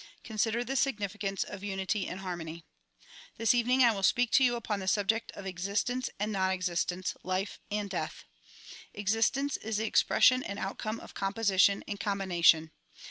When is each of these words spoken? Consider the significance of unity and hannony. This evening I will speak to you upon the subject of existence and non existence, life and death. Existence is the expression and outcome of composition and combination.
Consider 0.23 0.63
the 0.63 0.75
significance 0.75 1.43
of 1.43 1.63
unity 1.63 2.07
and 2.07 2.21
hannony. 2.21 2.63
This 3.37 3.53
evening 3.53 3.83
I 3.83 3.91
will 3.91 4.01
speak 4.01 4.31
to 4.31 4.43
you 4.43 4.55
upon 4.55 4.79
the 4.79 4.87
subject 4.87 5.31
of 5.35 5.45
existence 5.45 6.09
and 6.19 6.31
non 6.31 6.49
existence, 6.49 7.15
life 7.21 7.59
and 7.69 7.87
death. 7.87 8.23
Existence 8.95 9.57
is 9.57 9.77
the 9.77 9.85
expression 9.85 10.41
and 10.41 10.57
outcome 10.57 10.99
of 11.01 11.13
composition 11.13 11.83
and 11.87 11.99
combination. 11.99 12.71